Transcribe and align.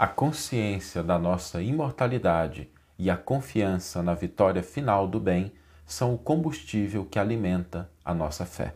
A 0.00 0.06
consciência 0.06 1.02
da 1.02 1.18
nossa 1.18 1.60
imortalidade 1.60 2.70
e 2.98 3.10
a 3.10 3.18
confiança 3.18 4.02
na 4.02 4.14
vitória 4.14 4.62
final 4.62 5.06
do 5.06 5.20
bem 5.20 5.52
são 5.84 6.14
o 6.14 6.16
combustível 6.16 7.04
que 7.04 7.18
alimenta 7.18 7.86
a 8.02 8.14
nossa 8.14 8.46
fé. 8.46 8.72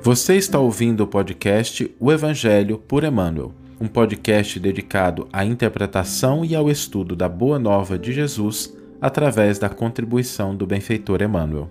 Você 0.00 0.36
está 0.36 0.60
ouvindo 0.60 1.00
o 1.00 1.08
podcast 1.08 1.92
O 1.98 2.12
Evangelho 2.12 2.78
por 2.78 3.02
Emmanuel, 3.02 3.52
um 3.80 3.88
podcast 3.88 4.60
dedicado 4.60 5.28
à 5.32 5.44
interpretação 5.44 6.44
e 6.44 6.54
ao 6.54 6.70
estudo 6.70 7.16
da 7.16 7.28
Boa 7.28 7.58
Nova 7.58 7.98
de 7.98 8.12
Jesus 8.12 8.72
através 9.00 9.58
da 9.58 9.68
contribuição 9.68 10.54
do 10.54 10.64
benfeitor 10.64 11.20
Emmanuel. 11.20 11.68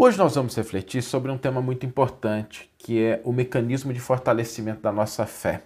Hoje 0.00 0.16
nós 0.16 0.36
vamos 0.36 0.54
refletir 0.54 1.02
sobre 1.02 1.28
um 1.28 1.36
tema 1.36 1.60
muito 1.60 1.84
importante, 1.84 2.70
que 2.78 3.02
é 3.02 3.20
o 3.24 3.32
mecanismo 3.32 3.92
de 3.92 3.98
fortalecimento 3.98 4.80
da 4.80 4.92
nossa 4.92 5.26
fé. 5.26 5.62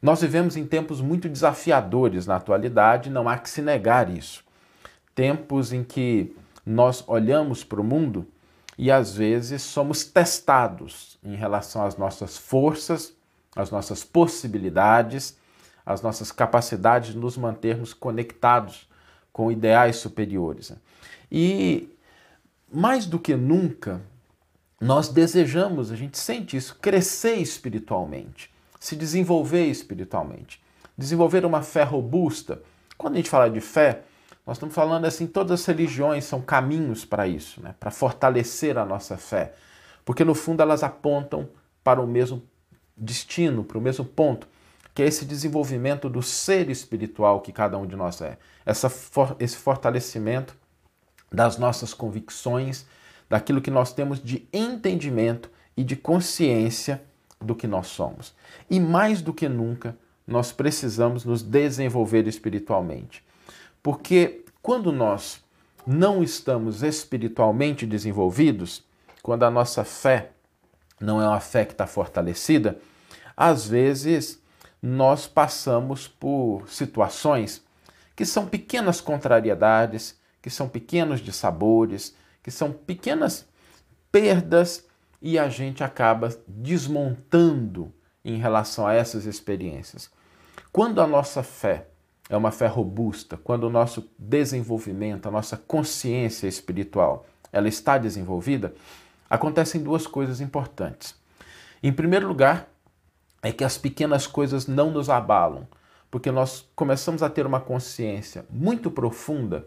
Nós 0.00 0.20
vivemos 0.20 0.56
em 0.56 0.64
tempos 0.64 1.00
muito 1.00 1.28
desafiadores 1.28 2.28
na 2.28 2.36
atualidade, 2.36 3.10
não 3.10 3.28
há 3.28 3.36
que 3.36 3.50
se 3.50 3.60
negar 3.60 4.08
isso. 4.08 4.44
Tempos 5.16 5.72
em 5.72 5.82
que 5.82 6.32
nós 6.64 7.02
olhamos 7.08 7.64
para 7.64 7.80
o 7.80 7.84
mundo 7.84 8.24
e 8.78 8.88
às 8.88 9.16
vezes 9.16 9.62
somos 9.62 10.04
testados 10.04 11.18
em 11.20 11.34
relação 11.34 11.84
às 11.84 11.96
nossas 11.96 12.38
forças, 12.38 13.12
às 13.56 13.68
nossas 13.68 14.04
possibilidades, 14.04 15.36
às 15.84 16.02
nossas 16.02 16.30
capacidades 16.30 17.14
de 17.14 17.18
nos 17.18 17.36
mantermos 17.36 17.92
conectados 17.92 18.88
com 19.32 19.50
ideais 19.50 19.96
superiores. 19.96 20.72
E 21.32 21.88
mais 22.72 23.06
do 23.06 23.18
que 23.18 23.34
nunca, 23.34 24.00
nós 24.80 25.08
desejamos, 25.08 25.90
a 25.92 25.96
gente 25.96 26.16
sente 26.16 26.56
isso, 26.56 26.78
crescer 26.80 27.36
espiritualmente, 27.36 28.50
se 28.78 28.96
desenvolver 28.96 29.66
espiritualmente, 29.66 30.62
desenvolver 30.96 31.44
uma 31.44 31.62
fé 31.62 31.82
robusta. 31.82 32.62
Quando 32.96 33.14
a 33.14 33.16
gente 33.16 33.28
fala 33.28 33.50
de 33.50 33.60
fé, 33.60 34.02
nós 34.46 34.56
estamos 34.56 34.74
falando 34.74 35.04
assim, 35.04 35.26
todas 35.26 35.60
as 35.60 35.66
religiões 35.66 36.24
são 36.24 36.40
caminhos 36.40 37.04
para 37.04 37.28
isso, 37.28 37.60
né? 37.60 37.74
para 37.78 37.90
fortalecer 37.90 38.78
a 38.78 38.84
nossa 38.86 39.16
fé. 39.16 39.52
Porque 40.04 40.24
no 40.24 40.34
fundo 40.34 40.62
elas 40.62 40.82
apontam 40.82 41.48
para 41.84 42.00
o 42.00 42.06
mesmo 42.06 42.42
destino, 42.96 43.64
para 43.64 43.78
o 43.78 43.80
mesmo 43.80 44.04
ponto, 44.04 44.48
que 44.94 45.02
é 45.02 45.06
esse 45.06 45.24
desenvolvimento 45.24 46.08
do 46.08 46.22
ser 46.22 46.68
espiritual 46.70 47.40
que 47.40 47.52
cada 47.52 47.78
um 47.78 47.86
de 47.86 47.96
nós 47.96 48.20
é. 48.20 48.38
Essa, 48.64 48.90
esse 49.38 49.56
fortalecimento 49.56 50.56
das 51.30 51.56
nossas 51.56 51.94
convicções, 51.94 52.86
daquilo 53.28 53.60
que 53.60 53.70
nós 53.70 53.92
temos 53.92 54.22
de 54.22 54.48
entendimento 54.52 55.50
e 55.76 55.84
de 55.84 55.96
consciência 55.96 57.02
do 57.40 57.54
que 57.54 57.66
nós 57.66 57.86
somos. 57.86 58.34
E 58.68 58.80
mais 58.80 59.22
do 59.22 59.32
que 59.32 59.48
nunca, 59.48 59.96
nós 60.26 60.52
precisamos 60.52 61.24
nos 61.24 61.42
desenvolver 61.42 62.26
espiritualmente. 62.26 63.24
Porque 63.82 64.44
quando 64.60 64.92
nós 64.92 65.42
não 65.86 66.22
estamos 66.22 66.82
espiritualmente 66.82 67.86
desenvolvidos, 67.86 68.84
quando 69.22 69.44
a 69.44 69.50
nossa 69.50 69.84
fé 69.84 70.32
não 71.00 71.20
é 71.20 71.26
uma 71.26 71.40
fé 71.40 71.64
que 71.64 71.72
está 71.72 71.86
fortalecida, 71.86 72.78
às 73.36 73.66
vezes 73.66 74.40
nós 74.82 75.26
passamos 75.26 76.06
por 76.06 76.68
situações 76.68 77.62
que 78.14 78.26
são 78.26 78.46
pequenas 78.46 79.00
contrariedades, 79.00 80.19
que 80.42 80.50
são 80.50 80.68
pequenos 80.68 81.20
dissabores, 81.20 82.14
que 82.42 82.50
são 82.50 82.72
pequenas 82.72 83.46
perdas 84.10 84.86
e 85.20 85.38
a 85.38 85.48
gente 85.48 85.84
acaba 85.84 86.34
desmontando 86.46 87.92
em 88.24 88.38
relação 88.38 88.86
a 88.86 88.94
essas 88.94 89.26
experiências. 89.26 90.10
Quando 90.72 91.00
a 91.00 91.06
nossa 91.06 91.42
fé 91.42 91.86
é 92.28 92.36
uma 92.36 92.50
fé 92.50 92.66
robusta, 92.66 93.36
quando 93.36 93.64
o 93.64 93.70
nosso 93.70 94.08
desenvolvimento, 94.18 95.26
a 95.26 95.30
nossa 95.30 95.56
consciência 95.56 96.46
espiritual, 96.46 97.26
ela 97.52 97.68
está 97.68 97.98
desenvolvida, 97.98 98.72
acontecem 99.28 99.82
duas 99.82 100.06
coisas 100.06 100.40
importantes. 100.40 101.14
Em 101.82 101.92
primeiro 101.92 102.28
lugar, 102.28 102.68
é 103.42 103.50
que 103.50 103.64
as 103.64 103.76
pequenas 103.78 104.26
coisas 104.26 104.66
não 104.66 104.90
nos 104.90 105.10
abalam, 105.10 105.66
porque 106.10 106.30
nós 106.30 106.68
começamos 106.74 107.22
a 107.22 107.30
ter 107.30 107.46
uma 107.46 107.60
consciência 107.60 108.44
muito 108.50 108.90
profunda 108.90 109.66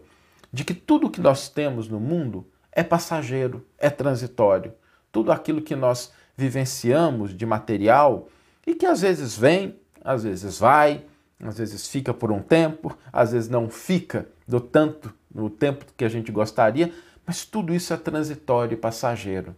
de 0.54 0.64
que 0.64 0.72
tudo 0.72 1.10
que 1.10 1.20
nós 1.20 1.48
temos 1.48 1.88
no 1.88 1.98
mundo 1.98 2.46
é 2.70 2.84
passageiro, 2.84 3.66
é 3.76 3.90
transitório. 3.90 4.72
Tudo 5.10 5.32
aquilo 5.32 5.60
que 5.60 5.74
nós 5.74 6.12
vivenciamos 6.36 7.36
de 7.36 7.44
material 7.44 8.28
e 8.64 8.72
que 8.72 8.86
às 8.86 9.00
vezes 9.00 9.36
vem, 9.36 9.76
às 10.00 10.22
vezes 10.22 10.60
vai, 10.60 11.04
às 11.42 11.58
vezes 11.58 11.88
fica 11.88 12.14
por 12.14 12.30
um 12.30 12.40
tempo, 12.40 12.96
às 13.12 13.32
vezes 13.32 13.48
não 13.48 13.68
fica 13.68 14.28
do 14.46 14.60
tanto 14.60 15.12
no 15.34 15.50
tempo 15.50 15.86
que 15.96 16.04
a 16.04 16.08
gente 16.08 16.30
gostaria, 16.30 16.92
mas 17.26 17.44
tudo 17.44 17.74
isso 17.74 17.92
é 17.92 17.96
transitório 17.96 18.74
e 18.74 18.78
passageiro. 18.78 19.56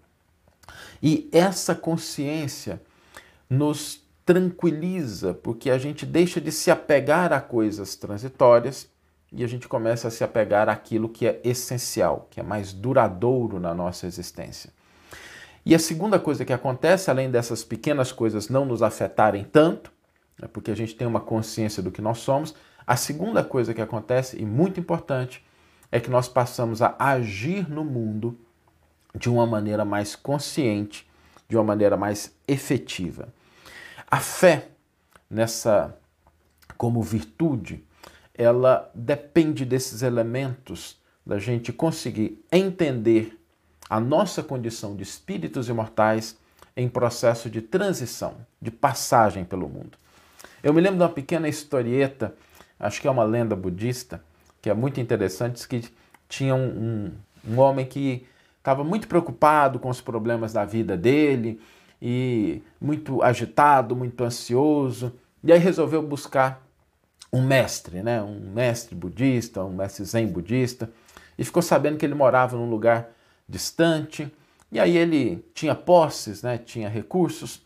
E 1.02 1.28
essa 1.30 1.74
consciência 1.74 2.80
nos 3.50 4.00
tranquiliza, 4.24 5.34
porque 5.34 5.68
a 5.68 5.76
gente 5.76 6.06
deixa 6.06 6.40
de 6.40 6.50
se 6.50 6.70
apegar 6.70 7.34
a 7.34 7.40
coisas 7.40 7.96
transitórias 7.96 8.88
e 9.32 9.42
a 9.42 9.46
gente 9.46 9.68
começa 9.68 10.08
a 10.08 10.10
se 10.10 10.22
apegar 10.22 10.68
àquilo 10.68 11.08
que 11.08 11.26
é 11.26 11.40
essencial, 11.44 12.28
que 12.30 12.40
é 12.40 12.42
mais 12.42 12.72
duradouro 12.72 13.58
na 13.58 13.74
nossa 13.74 14.06
existência. 14.06 14.70
E 15.64 15.74
a 15.74 15.78
segunda 15.78 16.18
coisa 16.18 16.44
que 16.44 16.52
acontece, 16.52 17.10
além 17.10 17.30
dessas 17.30 17.64
pequenas 17.64 18.12
coisas 18.12 18.48
não 18.48 18.64
nos 18.64 18.82
afetarem 18.82 19.44
tanto, 19.44 19.92
é 20.40 20.46
porque 20.46 20.70
a 20.70 20.76
gente 20.76 20.94
tem 20.94 21.06
uma 21.06 21.20
consciência 21.20 21.82
do 21.82 21.90
que 21.90 22.00
nós 22.00 22.18
somos. 22.18 22.54
A 22.86 22.96
segunda 22.96 23.42
coisa 23.42 23.74
que 23.74 23.80
acontece, 23.80 24.40
e 24.40 24.44
muito 24.44 24.78
importante, 24.78 25.44
é 25.90 25.98
que 25.98 26.10
nós 26.10 26.28
passamos 26.28 26.82
a 26.82 26.94
agir 26.98 27.68
no 27.68 27.84
mundo 27.84 28.38
de 29.14 29.30
uma 29.30 29.46
maneira 29.46 29.84
mais 29.84 30.14
consciente, 30.14 31.08
de 31.48 31.56
uma 31.56 31.64
maneira 31.64 31.96
mais 31.96 32.32
efetiva. 32.46 33.32
A 34.08 34.18
fé, 34.18 34.68
nessa 35.28 35.96
como 36.76 37.02
virtude, 37.02 37.85
ela 38.36 38.90
depende 38.94 39.64
desses 39.64 40.02
elementos 40.02 41.00
da 41.24 41.38
gente 41.38 41.72
conseguir 41.72 42.44
entender 42.52 43.38
a 43.88 43.98
nossa 43.98 44.42
condição 44.42 44.94
de 44.94 45.02
espíritos 45.02 45.68
imortais 45.68 46.36
em 46.76 46.88
processo 46.88 47.48
de 47.48 47.62
transição, 47.62 48.34
de 48.60 48.70
passagem 48.70 49.44
pelo 49.44 49.68
mundo. 49.68 49.96
Eu 50.62 50.74
me 50.74 50.80
lembro 50.80 50.98
de 50.98 51.02
uma 51.02 51.08
pequena 51.08 51.48
historieta, 51.48 52.34
acho 52.78 53.00
que 53.00 53.08
é 53.08 53.10
uma 53.10 53.24
lenda 53.24 53.56
budista, 53.56 54.22
que 54.60 54.68
é 54.68 54.74
muito 54.74 55.00
interessante, 55.00 55.66
que 55.66 55.88
tinha 56.28 56.54
um, 56.54 56.66
um, 57.46 57.52
um 57.52 57.58
homem 57.58 57.86
que 57.86 58.26
estava 58.58 58.84
muito 58.84 59.08
preocupado 59.08 59.78
com 59.78 59.88
os 59.88 60.00
problemas 60.00 60.52
da 60.52 60.64
vida 60.64 60.96
dele 60.96 61.60
e 62.02 62.60
muito 62.80 63.22
agitado, 63.22 63.96
muito 63.96 64.22
ansioso, 64.22 65.14
e 65.42 65.52
aí 65.52 65.58
resolveu 65.58 66.02
buscar 66.02 66.65
um 67.36 67.46
mestre, 67.46 68.02
né? 68.02 68.22
um 68.22 68.50
mestre 68.52 68.94
budista, 68.94 69.62
um 69.64 69.72
mestre 69.72 70.04
zen 70.04 70.26
budista, 70.26 70.90
e 71.38 71.44
ficou 71.44 71.62
sabendo 71.62 71.98
que 71.98 72.06
ele 72.06 72.14
morava 72.14 72.56
num 72.56 72.68
lugar 72.68 73.10
distante, 73.48 74.32
e 74.72 74.80
aí 74.80 74.96
ele 74.96 75.44
tinha 75.54 75.74
posses, 75.74 76.42
né? 76.42 76.58
tinha 76.58 76.88
recursos, 76.88 77.64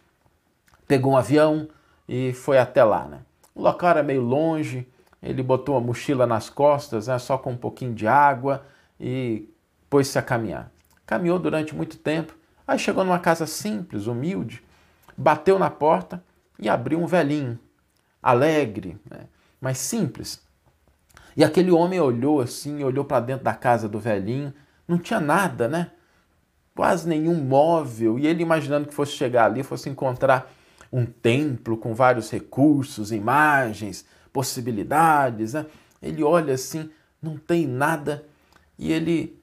pegou 0.87 1.13
um 1.13 1.17
avião, 1.17 1.69
e 2.09 2.33
foi 2.33 2.59
até 2.59 2.83
lá. 2.83 3.07
Né? 3.07 3.21
O 3.55 3.63
local 3.63 3.91
era 3.91 4.03
meio 4.03 4.21
longe, 4.21 4.89
ele 5.23 5.43
botou 5.45 5.77
a 5.77 5.81
mochila 5.81 6.27
nas 6.27 6.51
costas, 6.51 7.07
né, 7.07 7.19
só 7.19 7.39
com 7.39 7.53
um 7.53 7.57
pouquinho 7.57 7.95
de 7.95 8.07
água 8.07 8.67
e 8.99 9.49
pôs-se 9.89 10.19
a 10.19 10.23
caminhar. 10.23 10.73
Caminhou 11.07 11.39
durante 11.39 11.75
muito 11.75 11.97
tempo, 11.99 12.35
aí 12.67 12.79
chegou 12.79 13.05
numa 13.05 13.19
casa 13.19 13.47
simples, 13.47 14.07
humilde, 14.07 14.63
bateu 15.17 15.59
na 15.59 15.71
porta 15.71 16.25
e 16.59 16.69
abriu 16.69 17.01
um 17.01 17.07
velhinho, 17.07 17.59
alegre, 18.23 18.99
né, 19.09 19.27
mas 19.61 19.79
simples. 19.79 20.41
E 21.37 21.45
aquele 21.45 21.71
homem 21.71 22.01
olhou 22.01 22.41
assim, 22.41 22.83
olhou 22.83 23.05
para 23.05 23.21
dentro 23.21 23.45
da 23.45 23.55
casa 23.55 23.89
do 23.89 23.99
velhinho, 23.99 24.53
não 24.87 24.99
tinha 24.99 25.21
nada, 25.21 25.69
né? 25.69 25.91
Quase 26.75 27.09
nenhum 27.09 27.35
móvel, 27.35 28.19
e 28.19 28.27
ele 28.27 28.43
imaginando 28.43 28.89
que 28.89 28.95
fosse 28.95 29.13
chegar 29.13 29.47
ali, 29.47 29.63
fosse 29.63 29.89
encontrar 29.89 30.51
um 30.93 31.05
templo 31.07 31.77
com 31.77 31.95
vários 31.95 32.31
recursos, 32.31 33.13
imagens, 33.13 34.05
possibilidades. 34.33 35.53
Né? 35.53 35.67
Ele 36.03 36.23
olha 36.23 36.55
assim, 36.55 36.91
não 37.23 37.37
tem 37.37 37.67
nada, 37.67 38.25
e 38.79 38.93
ele 38.93 39.41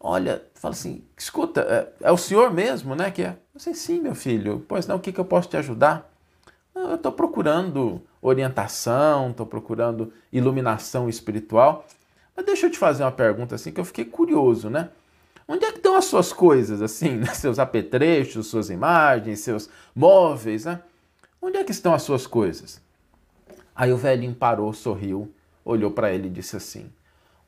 olha, 0.00 0.42
fala 0.54 0.72
assim: 0.72 1.04
escuta, 1.16 1.60
é, 1.62 2.08
é 2.08 2.12
o 2.12 2.16
senhor 2.16 2.52
mesmo, 2.52 2.94
né? 2.94 3.10
Que 3.10 3.22
é. 3.22 3.36
Eu 3.52 3.60
sei, 3.60 3.74
sim, 3.74 4.00
meu 4.00 4.14
filho. 4.14 4.64
Pois 4.68 4.86
não, 4.86 4.96
o 4.96 5.00
que, 5.00 5.12
que 5.12 5.18
eu 5.20 5.24
posso 5.24 5.48
te 5.48 5.56
ajudar? 5.56 6.10
Eu 6.78 6.94
estou 6.94 7.12
procurando 7.12 8.00
orientação, 8.20 9.30
estou 9.30 9.46
procurando 9.46 10.12
iluminação 10.32 11.08
espiritual. 11.08 11.86
Mas 12.36 12.46
deixa 12.46 12.66
eu 12.66 12.70
te 12.70 12.78
fazer 12.78 13.02
uma 13.02 13.12
pergunta 13.12 13.54
assim 13.54 13.72
que 13.72 13.80
eu 13.80 13.84
fiquei 13.84 14.04
curioso, 14.04 14.70
né? 14.70 14.90
Onde 15.46 15.64
é 15.64 15.72
que 15.72 15.78
estão 15.78 15.96
as 15.96 16.04
suas 16.04 16.32
coisas, 16.32 16.82
assim, 16.82 17.16
né? 17.16 17.26
seus 17.34 17.58
apetrechos, 17.58 18.46
suas 18.46 18.70
imagens, 18.70 19.40
seus 19.40 19.68
móveis, 19.94 20.64
né? 20.66 20.80
Onde 21.40 21.56
é 21.56 21.64
que 21.64 21.72
estão 21.72 21.94
as 21.94 22.02
suas 22.02 22.26
coisas? 22.26 22.80
Aí 23.74 23.92
o 23.92 23.96
velhinho 23.96 24.34
parou, 24.34 24.72
sorriu, 24.72 25.32
olhou 25.64 25.90
para 25.90 26.12
ele 26.12 26.26
e 26.26 26.30
disse 26.30 26.56
assim: 26.56 26.90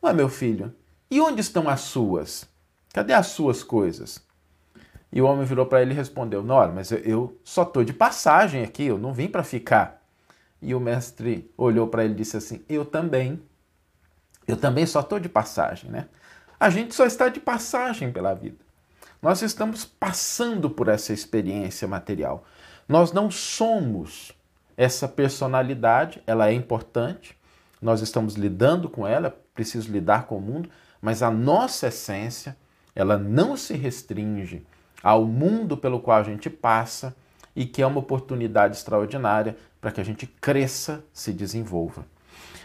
Ué, 0.03 0.13
meu 0.13 0.29
filho, 0.29 0.73
e 1.11 1.21
onde 1.21 1.41
estão 1.41 1.69
as 1.69 1.81
suas? 1.81 2.49
Cadê 2.93 3.13
as 3.13 3.29
suas 3.29 3.63
coisas? 3.63 4.23
E 5.13 5.21
o 5.21 5.27
homem 5.27 5.45
virou 5.45 5.67
para 5.67 5.83
ele 5.83 5.93
e 5.93 5.97
respondeu: 5.97 6.43
Não, 6.43 6.73
mas 6.73 6.91
eu, 6.91 6.99
eu 6.99 7.41
só 7.43 7.63
estou 7.63 7.85
de 7.85 7.93
passagem 7.93 8.63
aqui, 8.63 8.85
eu 8.85 8.99
não 8.99 9.13
vim 9.13 9.29
para 9.29 9.43
ficar. 9.43 10.03
E 10.63 10.75
o 10.75 10.81
mestre 10.81 11.51
olhou 11.57 11.89
para 11.89 12.05
ele 12.05 12.15
e 12.15 12.17
disse 12.17 12.37
assim: 12.37 12.63
Eu 12.69 12.85
também. 12.85 13.43
Eu 14.47 14.57
também 14.57 14.87
só 14.87 15.01
estou 15.01 15.19
de 15.19 15.29
passagem, 15.29 15.91
né? 15.91 16.07
A 16.59 16.71
gente 16.71 16.95
só 16.95 17.07
está 17.07 17.29
de 17.29 17.41
passagem 17.41 18.13
pela 18.13 18.35
vida. 18.35 18.59
Nós 19.23 19.43
estamos 19.43 19.85
passando 19.85 20.71
por 20.71 20.89
essa 20.89 21.13
experiência 21.13 21.87
material. 21.87 22.45
Nós 22.89 23.13
não 23.13 23.31
somos 23.31 24.33
essa 24.77 25.07
personalidade, 25.07 26.23
ela 26.27 26.49
é 26.49 26.53
importante, 26.53 27.37
nós 27.81 28.01
estamos 28.01 28.35
lidando 28.35 28.89
com 28.89 29.07
ela, 29.07 29.29
é 29.29 29.35
preciso 29.55 29.93
lidar 29.93 30.27
com 30.27 30.39
o 30.39 30.41
mundo, 30.41 30.71
mas 31.01 31.23
a 31.23 31.31
nossa 31.31 31.89
essência, 31.89 32.57
ela 32.95 33.17
não 33.19 33.57
se 33.57 33.75
restringe 33.75 34.67
ao 35.03 35.25
mundo 35.25 35.77
pelo 35.77 36.01
qual 36.01 36.19
a 36.19 36.23
gente 36.23 36.51
passa 36.51 37.15
e 37.55 37.65
que 37.65 37.83
é 37.83 37.87
uma 37.87 38.01
oportunidade 38.01 38.77
extraordinária 38.77 39.57
para 39.81 39.91
que 39.91 40.01
a 40.01 40.05
gente 40.05 40.27
cresça, 40.27 41.03
se 41.13 41.33
desenvolva. 41.33 42.05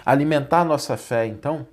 Alimentar 0.05 0.63
nossa 0.63 0.95
fé, 0.97 1.25
então, 1.25 1.67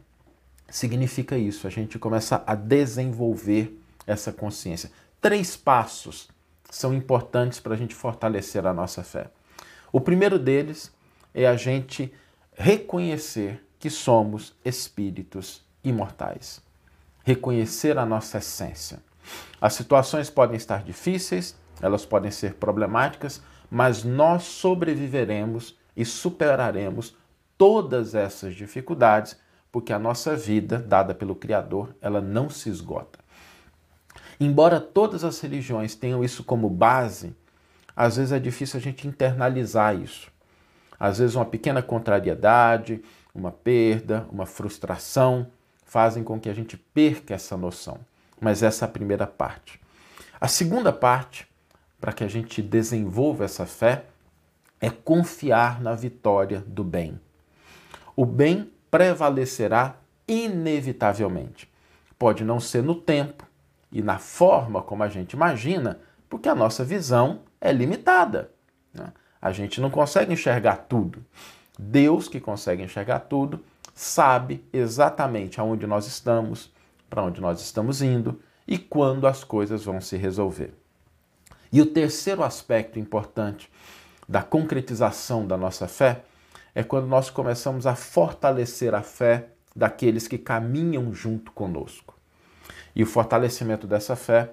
significa 0.68 1.36
isso, 1.36 1.66
a 1.66 1.70
gente 1.70 1.98
começa 1.98 2.42
a 2.46 2.54
desenvolver 2.54 3.78
essa 4.06 4.32
consciência. 4.32 4.90
Três 5.20 5.56
passos 5.56 6.28
são 6.70 6.94
importantes 6.94 7.60
para 7.60 7.74
a 7.74 7.76
gente 7.76 7.94
fortalecer 7.94 8.66
a 8.66 8.72
nossa 8.72 9.02
fé. 9.02 9.26
O 9.92 10.00
primeiro 10.00 10.38
deles 10.38 10.90
é 11.34 11.46
a 11.46 11.56
gente 11.56 12.12
reconhecer 12.54 13.62
que 13.78 13.90
somos 13.90 14.54
espíritos 14.64 15.62
imortais. 15.84 16.62
Reconhecer 17.24 17.98
a 17.98 18.06
nossa 18.06 18.38
essência. 18.38 19.00
As 19.60 19.74
situações 19.74 20.28
podem 20.28 20.56
estar 20.56 20.82
difíceis, 20.82 21.56
elas 21.80 22.04
podem 22.04 22.30
ser 22.30 22.54
problemáticas, 22.54 23.42
mas 23.70 24.04
nós 24.04 24.44
sobreviveremos 24.44 25.76
e 25.96 26.04
superaremos 26.04 27.16
todas 27.56 28.14
essas 28.14 28.54
dificuldades, 28.54 29.36
porque 29.70 29.92
a 29.92 29.98
nossa 29.98 30.36
vida, 30.36 30.78
dada 30.78 31.14
pelo 31.14 31.34
Criador, 31.34 31.94
ela 32.00 32.20
não 32.20 32.50
se 32.50 32.68
esgota. 32.68 33.18
Embora 34.38 34.80
todas 34.80 35.24
as 35.24 35.40
religiões 35.40 35.94
tenham 35.94 36.24
isso 36.24 36.42
como 36.42 36.68
base, 36.68 37.34
às 37.94 38.16
vezes 38.16 38.32
é 38.32 38.38
difícil 38.38 38.78
a 38.78 38.82
gente 38.82 39.06
internalizar 39.06 39.94
isso. 39.94 40.30
Às 40.98 41.18
vezes, 41.18 41.34
uma 41.34 41.44
pequena 41.44 41.82
contrariedade, 41.82 43.02
uma 43.34 43.50
perda, 43.50 44.26
uma 44.30 44.46
frustração 44.46 45.48
fazem 45.84 46.22
com 46.22 46.40
que 46.40 46.48
a 46.48 46.54
gente 46.54 46.76
perca 46.76 47.34
essa 47.34 47.56
noção. 47.56 47.98
Mas 48.42 48.60
essa 48.60 48.84
é 48.84 48.86
a 48.86 48.90
primeira 48.90 49.24
parte. 49.24 49.80
A 50.40 50.48
segunda 50.48 50.92
parte, 50.92 51.46
para 52.00 52.12
que 52.12 52.24
a 52.24 52.28
gente 52.28 52.60
desenvolva 52.60 53.44
essa 53.44 53.64
fé, 53.64 54.06
é 54.80 54.90
confiar 54.90 55.80
na 55.80 55.94
vitória 55.94 56.60
do 56.66 56.82
bem. 56.82 57.20
O 58.16 58.26
bem 58.26 58.68
prevalecerá 58.90 59.94
inevitavelmente. 60.26 61.70
Pode 62.18 62.42
não 62.42 62.58
ser 62.58 62.82
no 62.82 62.96
tempo, 62.96 63.46
e 63.92 64.02
na 64.02 64.18
forma 64.18 64.82
como 64.82 65.04
a 65.04 65.08
gente 65.08 65.34
imagina, 65.34 66.00
porque 66.28 66.48
a 66.48 66.54
nossa 66.54 66.84
visão 66.84 67.42
é 67.60 67.70
limitada. 67.70 68.50
Né? 68.92 69.12
A 69.40 69.52
gente 69.52 69.80
não 69.80 69.88
consegue 69.88 70.32
enxergar 70.32 70.78
tudo. 70.88 71.24
Deus, 71.78 72.26
que 72.26 72.40
consegue 72.40 72.82
enxergar 72.82 73.20
tudo, 73.20 73.64
sabe 73.94 74.64
exatamente 74.72 75.60
aonde 75.60 75.86
nós 75.86 76.08
estamos, 76.08 76.72
para 77.12 77.22
onde 77.22 77.42
nós 77.42 77.60
estamos 77.60 78.00
indo 78.00 78.40
e 78.66 78.78
quando 78.78 79.26
as 79.26 79.44
coisas 79.44 79.84
vão 79.84 80.00
se 80.00 80.16
resolver. 80.16 80.72
E 81.70 81.78
o 81.78 81.84
terceiro 81.84 82.42
aspecto 82.42 82.98
importante 82.98 83.70
da 84.26 84.42
concretização 84.42 85.46
da 85.46 85.58
nossa 85.58 85.86
fé 85.86 86.24
é 86.74 86.82
quando 86.82 87.06
nós 87.06 87.28
começamos 87.28 87.86
a 87.86 87.94
fortalecer 87.94 88.94
a 88.94 89.02
fé 89.02 89.48
daqueles 89.76 90.26
que 90.26 90.38
caminham 90.38 91.12
junto 91.12 91.52
conosco. 91.52 92.16
E 92.96 93.02
o 93.02 93.06
fortalecimento 93.06 93.86
dessa 93.86 94.16
fé 94.16 94.50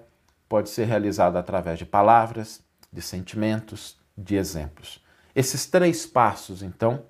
pode 0.49 0.67
ser 0.67 0.83
realizado 0.83 1.37
através 1.37 1.79
de 1.79 1.85
palavras, 1.85 2.61
de 2.91 3.01
sentimentos, 3.01 3.97
de 4.17 4.35
exemplos. 4.35 5.01
Esses 5.33 5.65
três 5.65 6.05
passos, 6.05 6.61
então, 6.61 7.05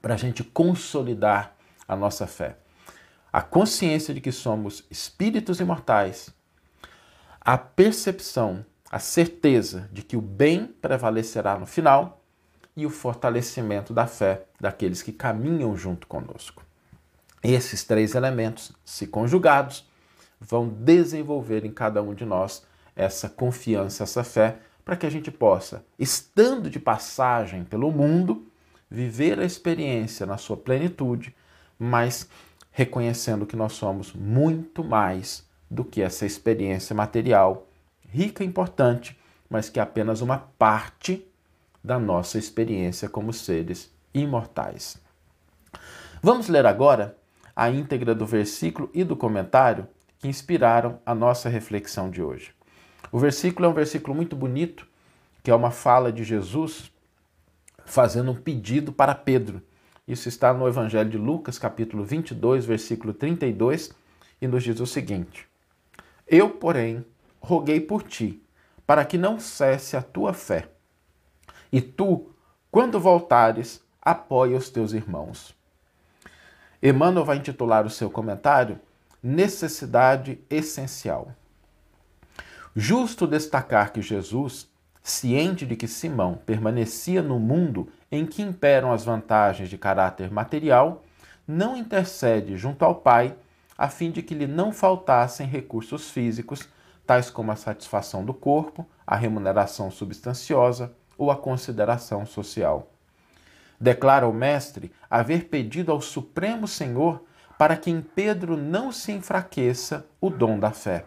para 0.00 0.14
a 0.14 0.16
gente 0.16 0.44
consolidar 0.44 1.56
a 1.88 1.96
nossa 1.96 2.24
fé: 2.28 2.56
a 3.36 3.42
consciência 3.42 4.14
de 4.14 4.20
que 4.22 4.32
somos 4.32 4.82
espíritos 4.90 5.60
imortais, 5.60 6.34
a 7.38 7.58
percepção, 7.58 8.64
a 8.90 8.98
certeza 8.98 9.90
de 9.92 10.00
que 10.00 10.16
o 10.16 10.22
bem 10.22 10.66
prevalecerá 10.80 11.58
no 11.58 11.66
final 11.66 12.24
e 12.74 12.86
o 12.86 12.88
fortalecimento 12.88 13.92
da 13.92 14.06
fé 14.06 14.46
daqueles 14.58 15.02
que 15.02 15.12
caminham 15.12 15.76
junto 15.76 16.06
conosco. 16.06 16.64
Esses 17.42 17.84
três 17.84 18.14
elementos, 18.14 18.72
se 18.86 19.06
conjugados, 19.06 19.86
vão 20.40 20.66
desenvolver 20.66 21.62
em 21.66 21.70
cada 21.70 22.02
um 22.02 22.14
de 22.14 22.24
nós 22.24 22.64
essa 22.96 23.28
confiança, 23.28 24.04
essa 24.04 24.24
fé, 24.24 24.60
para 24.82 24.96
que 24.96 25.04
a 25.04 25.10
gente 25.10 25.30
possa, 25.30 25.84
estando 25.98 26.70
de 26.70 26.80
passagem 26.80 27.64
pelo 27.64 27.92
mundo, 27.92 28.50
viver 28.90 29.38
a 29.38 29.44
experiência 29.44 30.24
na 30.24 30.38
sua 30.38 30.56
plenitude, 30.56 31.36
mas 31.78 32.26
reconhecendo 32.76 33.46
que 33.46 33.56
nós 33.56 33.72
somos 33.72 34.12
muito 34.12 34.84
mais 34.84 35.48
do 35.70 35.82
que 35.82 36.02
essa 36.02 36.26
experiência 36.26 36.94
material, 36.94 37.66
rica 38.10 38.44
e 38.44 38.46
importante, 38.46 39.18
mas 39.48 39.70
que 39.70 39.80
é 39.80 39.82
apenas 39.82 40.20
uma 40.20 40.36
parte 40.36 41.26
da 41.82 41.98
nossa 41.98 42.36
experiência 42.36 43.08
como 43.08 43.32
seres 43.32 43.90
imortais. 44.12 44.98
Vamos 46.22 46.48
ler 46.48 46.66
agora 46.66 47.16
a 47.56 47.70
íntegra 47.70 48.14
do 48.14 48.26
versículo 48.26 48.90
e 48.92 49.04
do 49.04 49.16
comentário 49.16 49.88
que 50.18 50.28
inspiraram 50.28 50.98
a 51.06 51.14
nossa 51.14 51.48
reflexão 51.48 52.10
de 52.10 52.22
hoje. 52.22 52.52
O 53.10 53.18
versículo 53.18 53.64
é 53.64 53.70
um 53.70 53.74
versículo 53.74 54.14
muito 54.14 54.36
bonito, 54.36 54.86
que 55.42 55.50
é 55.50 55.54
uma 55.54 55.70
fala 55.70 56.12
de 56.12 56.22
Jesus 56.22 56.92
fazendo 57.86 58.32
um 58.32 58.36
pedido 58.36 58.92
para 58.92 59.14
Pedro. 59.14 59.62
Isso 60.06 60.28
está 60.28 60.54
no 60.54 60.68
Evangelho 60.68 61.10
de 61.10 61.18
Lucas, 61.18 61.58
capítulo 61.58 62.04
22, 62.04 62.64
versículo 62.64 63.12
32, 63.12 63.92
e 64.40 64.46
nos 64.46 64.62
diz 64.62 64.78
o 64.78 64.86
seguinte: 64.86 65.48
Eu, 66.28 66.48
porém, 66.50 67.04
roguei 67.40 67.80
por 67.80 68.04
ti, 68.04 68.40
para 68.86 69.04
que 69.04 69.18
não 69.18 69.40
cesse 69.40 69.96
a 69.96 70.02
tua 70.02 70.32
fé. 70.32 70.68
E 71.72 71.80
tu, 71.80 72.30
quando 72.70 73.00
voltares, 73.00 73.82
apoia 74.00 74.56
os 74.56 74.70
teus 74.70 74.92
irmãos. 74.92 75.56
Emmanuel 76.80 77.24
vai 77.24 77.38
intitular 77.38 77.84
o 77.84 77.90
seu 77.90 78.08
comentário 78.08 78.78
necessidade 79.20 80.38
essencial. 80.48 81.34
Justo 82.76 83.26
destacar 83.26 83.92
que 83.92 84.00
Jesus, 84.00 84.70
ciente 85.02 85.66
de 85.66 85.74
que 85.74 85.88
Simão 85.88 86.40
permanecia 86.46 87.22
no 87.22 87.40
mundo 87.40 87.88
em 88.10 88.24
que 88.26 88.42
imperam 88.42 88.92
as 88.92 89.04
vantagens 89.04 89.68
de 89.68 89.76
caráter 89.76 90.30
material, 90.30 91.02
não 91.46 91.76
intercede 91.76 92.56
junto 92.56 92.84
ao 92.84 92.96
Pai 92.96 93.36
a 93.76 93.88
fim 93.88 94.10
de 94.10 94.22
que 94.22 94.34
lhe 94.34 94.46
não 94.46 94.72
faltassem 94.72 95.46
recursos 95.46 96.10
físicos, 96.10 96.68
tais 97.06 97.30
como 97.30 97.52
a 97.52 97.56
satisfação 97.56 98.24
do 98.24 98.32
corpo, 98.32 98.86
a 99.06 99.14
remuneração 99.16 99.90
substanciosa 99.90 100.92
ou 101.16 101.30
a 101.30 101.36
consideração 101.36 102.24
social. 102.24 102.90
Declara 103.78 104.26
o 104.26 104.32
Mestre 104.32 104.90
haver 105.10 105.44
pedido 105.44 105.92
ao 105.92 106.00
Supremo 106.00 106.66
Senhor 106.66 107.22
para 107.58 107.76
que 107.76 107.90
em 107.90 108.00
Pedro 108.00 108.56
não 108.56 108.90
se 108.90 109.12
enfraqueça 109.12 110.06
o 110.20 110.30
dom 110.30 110.58
da 110.58 110.70
fé. 110.70 111.04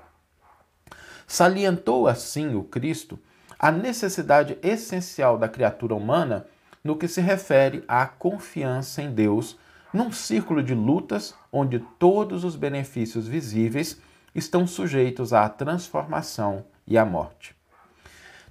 Salientou 1.27 2.07
assim 2.07 2.55
o 2.55 2.63
Cristo 2.63 3.19
a 3.57 3.71
necessidade 3.71 4.57
essencial 4.63 5.37
da 5.37 5.49
criatura 5.49 5.93
humana 5.93 6.47
no 6.83 6.95
que 6.95 7.07
se 7.07 7.21
refere 7.21 7.83
à 7.87 8.05
confiança 8.05 9.01
em 9.01 9.11
Deus 9.11 9.57
num 9.93 10.11
círculo 10.11 10.61
de 10.61 10.73
lutas 10.73 11.33
onde 11.51 11.79
todos 11.97 12.43
os 12.43 12.55
benefícios 12.55 13.27
visíveis 13.27 13.99
estão 14.33 14.67
sujeitos 14.67 15.33
à 15.33 15.49
transformação 15.49 16.65
e 16.85 16.97
à 16.97 17.05
morte. 17.05 17.55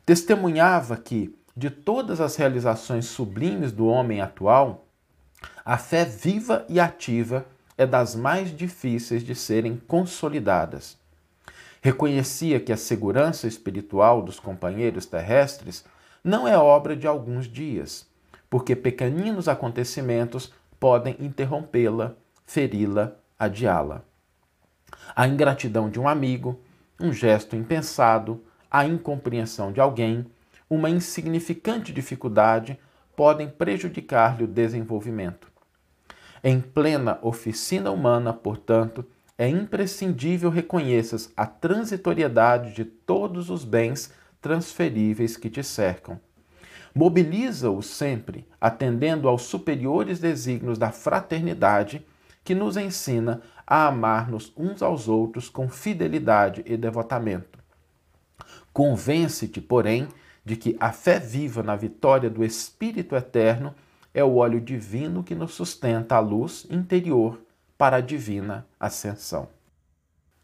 Testemunhava 0.04 0.96
que, 0.96 1.36
de 1.56 1.70
todas 1.70 2.20
as 2.20 2.36
realizações 2.36 3.06
sublimes 3.06 3.72
do 3.72 3.86
homem 3.86 4.20
atual, 4.20 4.86
a 5.64 5.76
fé 5.76 6.04
viva 6.04 6.64
e 6.68 6.80
ativa 6.80 7.46
é 7.76 7.86
das 7.86 8.14
mais 8.14 8.54
difíceis 8.54 9.22
de 9.22 9.34
serem 9.34 9.76
consolidadas. 9.76 10.98
Reconhecia 11.80 12.58
que 12.58 12.72
a 12.72 12.76
segurança 12.76 13.46
espiritual 13.46 14.20
dos 14.20 14.40
companheiros 14.40 15.06
terrestres 15.06 15.84
não 16.24 16.48
é 16.48 16.58
obra 16.58 16.96
de 16.96 17.06
alguns 17.06 17.46
dias, 17.46 18.07
porque 18.50 18.74
pequeninos 18.74 19.48
acontecimentos 19.48 20.52
podem 20.78 21.16
interrompê-la, 21.18 22.16
feri-la, 22.46 23.16
adiá-la. 23.38 24.02
A 25.14 25.26
ingratidão 25.26 25.90
de 25.90 26.00
um 26.00 26.08
amigo, 26.08 26.60
um 27.00 27.12
gesto 27.12 27.56
impensado, 27.56 28.42
a 28.70 28.86
incompreensão 28.86 29.72
de 29.72 29.80
alguém, 29.80 30.26
uma 30.68 30.90
insignificante 30.90 31.92
dificuldade 31.92 32.78
podem 33.16 33.48
prejudicar-lhe 33.48 34.44
o 34.44 34.48
desenvolvimento. 34.48 35.50
Em 36.42 36.60
plena 36.60 37.18
oficina 37.22 37.90
humana, 37.90 38.32
portanto, 38.32 39.04
é 39.36 39.48
imprescindível 39.48 40.50
reconheças 40.50 41.32
a 41.36 41.46
transitoriedade 41.46 42.74
de 42.74 42.84
todos 42.84 43.50
os 43.50 43.64
bens 43.64 44.12
transferíveis 44.40 45.36
que 45.36 45.50
te 45.50 45.62
cercam. 45.62 46.20
Mobiliza-os 46.98 47.86
sempre, 47.86 48.44
atendendo 48.60 49.28
aos 49.28 49.42
superiores 49.42 50.18
desígnios 50.18 50.78
da 50.78 50.90
fraternidade, 50.90 52.04
que 52.42 52.56
nos 52.56 52.76
ensina 52.76 53.40
a 53.64 53.86
amar-nos 53.86 54.52
uns 54.56 54.82
aos 54.82 55.06
outros 55.06 55.48
com 55.48 55.68
fidelidade 55.68 56.60
e 56.66 56.76
devotamento. 56.76 57.60
Convence-te, 58.72 59.60
porém, 59.60 60.08
de 60.44 60.56
que 60.56 60.76
a 60.80 60.90
fé 60.90 61.20
viva 61.20 61.62
na 61.62 61.76
vitória 61.76 62.28
do 62.28 62.44
Espírito 62.44 63.14
Eterno 63.14 63.72
é 64.12 64.24
o 64.24 64.34
óleo 64.34 64.60
divino 64.60 65.22
que 65.22 65.36
nos 65.36 65.54
sustenta 65.54 66.16
a 66.16 66.20
luz 66.20 66.66
interior 66.68 67.40
para 67.78 67.98
a 67.98 68.00
divina 68.00 68.66
ascensão. 68.80 69.48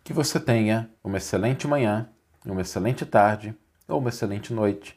Que 0.04 0.12
você 0.12 0.38
tenha 0.38 0.88
uma 1.02 1.16
excelente 1.16 1.66
manhã, 1.66 2.08
uma 2.46 2.60
excelente 2.60 3.04
tarde 3.04 3.56
ou 3.88 3.98
uma 3.98 4.10
excelente 4.10 4.52
noite 4.52 4.96